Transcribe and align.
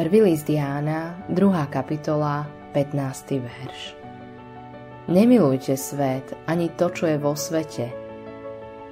Prvý 0.00 0.24
list 0.24 0.48
Jána, 0.48 1.12
2. 1.28 1.68
kapitola, 1.68 2.48
15. 2.72 3.36
verš. 3.36 3.92
Nemilujte 5.12 5.76
svet 5.76 6.24
ani 6.48 6.72
to, 6.72 6.88
čo 6.88 7.04
je 7.04 7.20
vo 7.20 7.36
svete. 7.36 7.92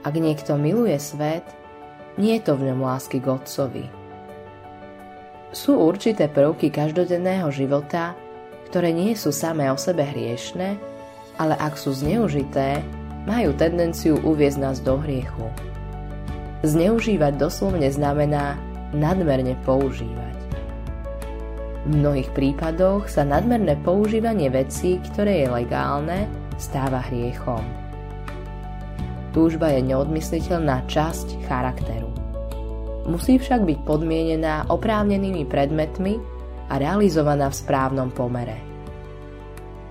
Ak 0.05 0.13
niekto 0.13 0.61
miluje 0.61 1.01
svet, 1.01 1.49
nie 2.21 2.37
je 2.37 2.53
to 2.53 2.61
v 2.61 2.69
ňom 2.69 2.85
lásky 2.85 3.25
k 3.25 3.41
Otcovi. 3.41 3.89
Sú 5.49 5.81
určité 5.81 6.29
prvky 6.29 6.69
každodenného 6.69 7.49
života, 7.57 8.13
ktoré 8.69 8.93
nie 8.93 9.17
sú 9.17 9.33
samé 9.33 9.73
o 9.73 9.81
sebe 9.81 10.05
hriešne, 10.05 10.77
ale 11.41 11.57
ak 11.57 11.81
sú 11.81 11.97
zneužité, 11.97 12.85
majú 13.25 13.57
tendenciu 13.57 14.21
uviezť 14.29 14.61
nás 14.61 14.77
do 14.85 15.01
hriechu. 15.01 15.49
Zneužívať 16.69 17.41
doslovne 17.41 17.89
znamená 17.89 18.61
nadmerne 18.93 19.57
používať. 19.65 20.29
V 21.89 21.97
mnohých 21.97 22.29
prípadoch 22.37 23.09
sa 23.09 23.25
nadmerné 23.25 23.81
používanie 23.81 24.53
vecí, 24.53 25.01
ktoré 25.09 25.41
je 25.41 25.49
legálne, 25.49 26.29
stáva 26.61 27.01
hriechom. 27.09 27.65
Túžba 29.33 29.73
je 29.73 29.89
neodmysliteľná 29.89 30.85
časť 30.85 31.49
charakteru. 31.49 32.13
Musí 33.09 33.41
však 33.41 33.65
byť 33.65 33.79
podmienená 33.89 34.69
oprávnenými 34.69 35.49
predmetmi 35.49 36.21
a 36.69 36.77
realizovaná 36.77 37.49
v 37.49 37.57
správnom 37.57 38.13
pomere. 38.13 38.61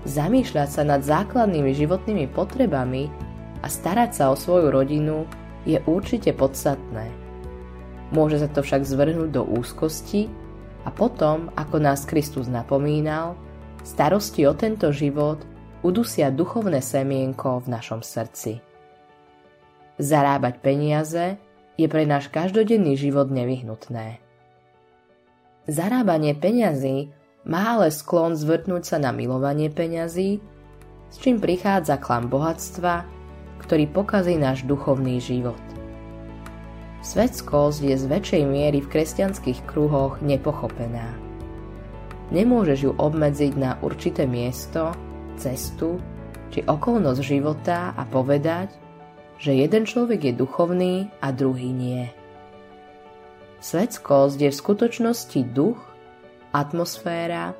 Zamýšľať 0.06 0.68
sa 0.70 0.86
nad 0.86 1.02
základnými 1.02 1.74
životnými 1.74 2.30
potrebami 2.30 3.10
a 3.58 3.66
starať 3.66 4.10
sa 4.14 4.24
o 4.30 4.38
svoju 4.38 4.70
rodinu 4.70 5.26
je 5.66 5.82
určite 5.82 6.30
podstatné. 6.30 7.10
Môže 8.14 8.38
sa 8.38 8.46
to 8.46 8.62
však 8.62 8.86
zvrhnúť 8.86 9.34
do 9.34 9.42
úzkosti 9.42 10.30
a 10.86 10.90
potom, 10.94 11.50
ako 11.58 11.82
nás 11.82 12.06
Kristus 12.06 12.46
napomínal, 12.46 13.34
starosti 13.82 14.46
o 14.46 14.54
tento 14.54 14.92
život 14.94 15.42
udusia 15.82 16.30
duchovné 16.30 16.82
semienko 16.82 17.62
v 17.62 17.66
našom 17.70 18.02
srdci. 18.02 18.62
Zarábať 19.98 20.62
peniaze 20.62 21.38
je 21.78 21.86
pre 21.86 22.06
náš 22.06 22.30
každodenný 22.30 22.94
život 22.98 23.30
nevyhnutné. 23.30 24.22
Zarábanie 25.68 26.32
peňazí 26.38 27.12
má 27.46 27.78
ale 27.78 27.92
sklon 27.92 28.34
zvrtnúť 28.34 28.82
sa 28.94 28.96
na 28.98 29.14
milovanie 29.14 29.70
peňazí, 29.70 30.40
s 31.08 31.16
čím 31.20 31.40
prichádza 31.40 32.00
klam 32.00 32.28
bohatstva, 32.28 33.04
ktorý 33.62 33.84
pokazí 33.90 34.36
náš 34.40 34.64
duchovný 34.64 35.20
život. 35.20 35.67
Svetskosť 36.98 37.78
je 37.86 37.94
z 37.94 38.04
väčšej 38.10 38.42
miery 38.42 38.82
v 38.82 38.90
kresťanských 38.90 39.70
kruhoch 39.70 40.18
nepochopená. 40.18 41.14
Nemôžeš 42.34 42.90
ju 42.90 42.92
obmedziť 42.98 43.54
na 43.54 43.78
určité 43.86 44.26
miesto, 44.26 44.90
cestu 45.38 46.02
či 46.50 46.66
okolnosť 46.66 47.20
života 47.22 47.94
a 47.94 48.02
povedať, 48.02 48.74
že 49.38 49.54
jeden 49.54 49.86
človek 49.86 50.26
je 50.26 50.34
duchovný 50.34 50.94
a 51.22 51.30
druhý 51.30 51.70
nie. 51.70 52.10
Svetskosť 53.62 54.38
je 54.42 54.50
v 54.50 54.60
skutočnosti 54.60 55.40
duch, 55.54 55.78
atmosféra, 56.50 57.54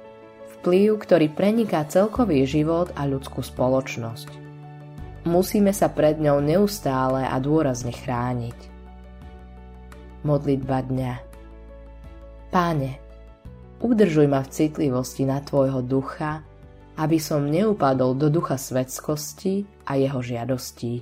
vplyv, 0.58 0.98
ktorý 0.98 1.26
preniká 1.30 1.86
celkový 1.86 2.42
život 2.42 2.90
a 2.98 3.06
ľudskú 3.06 3.46
spoločnosť. 3.46 4.50
Musíme 5.30 5.70
sa 5.70 5.86
pred 5.86 6.18
ňou 6.18 6.42
neustále 6.42 7.22
a 7.22 7.38
dôrazne 7.38 7.94
chrániť 7.94 8.77
modlitba 10.28 10.84
dňa. 10.84 11.14
Páne, 12.52 13.00
udržuj 13.80 14.28
ma 14.28 14.44
v 14.44 14.52
citlivosti 14.52 15.24
na 15.24 15.40
Tvojho 15.40 15.80
ducha, 15.80 16.44
aby 17.00 17.16
som 17.16 17.48
neupadol 17.48 18.12
do 18.12 18.28
ducha 18.28 18.60
svetskosti 18.60 19.64
a 19.88 19.96
jeho 19.96 20.20
žiadostí. 20.20 21.00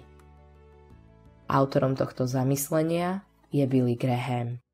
Autorom 1.50 1.98
tohto 1.98 2.26
zamyslenia 2.30 3.26
je 3.50 3.66
Billy 3.66 3.98
Graham. 3.98 4.65